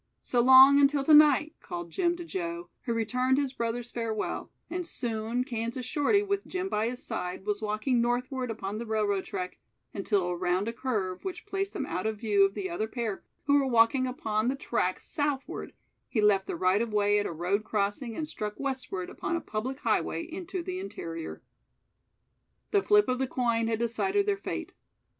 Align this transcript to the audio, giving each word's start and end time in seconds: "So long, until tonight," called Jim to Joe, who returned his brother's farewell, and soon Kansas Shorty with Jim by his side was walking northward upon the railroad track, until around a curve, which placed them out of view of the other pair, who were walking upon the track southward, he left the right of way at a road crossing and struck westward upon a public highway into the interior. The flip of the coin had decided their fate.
"So 0.23 0.41
long, 0.41 0.79
until 0.81 1.03
tonight," 1.03 1.53
called 1.59 1.91
Jim 1.91 2.15
to 2.17 2.25
Joe, 2.25 2.69
who 2.85 2.93
returned 2.95 3.37
his 3.37 3.53
brother's 3.53 3.91
farewell, 3.91 4.49
and 4.67 4.83
soon 4.83 5.43
Kansas 5.43 5.85
Shorty 5.85 6.23
with 6.23 6.47
Jim 6.47 6.69
by 6.69 6.87
his 6.89 7.03
side 7.05 7.45
was 7.45 7.61
walking 7.61 8.01
northward 8.01 8.49
upon 8.49 8.79
the 8.79 8.87
railroad 8.87 9.25
track, 9.25 9.59
until 9.93 10.27
around 10.31 10.67
a 10.67 10.73
curve, 10.73 11.23
which 11.23 11.45
placed 11.45 11.73
them 11.73 11.85
out 11.85 12.07
of 12.07 12.17
view 12.17 12.43
of 12.45 12.55
the 12.55 12.67
other 12.67 12.87
pair, 12.87 13.21
who 13.43 13.59
were 13.59 13.67
walking 13.67 14.07
upon 14.07 14.47
the 14.47 14.55
track 14.55 14.99
southward, 14.99 15.71
he 16.09 16.19
left 16.19 16.47
the 16.47 16.55
right 16.55 16.81
of 16.81 16.91
way 16.91 17.19
at 17.19 17.27
a 17.27 17.31
road 17.31 17.63
crossing 17.63 18.15
and 18.15 18.27
struck 18.27 18.55
westward 18.59 19.07
upon 19.07 19.35
a 19.35 19.39
public 19.39 19.81
highway 19.81 20.23
into 20.23 20.63
the 20.63 20.79
interior. 20.79 21.43
The 22.71 22.81
flip 22.81 23.07
of 23.07 23.19
the 23.19 23.27
coin 23.27 23.67
had 23.67 23.77
decided 23.77 24.25
their 24.25 24.35
fate. 24.37 24.73